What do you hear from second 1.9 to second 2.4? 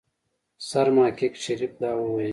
وويل.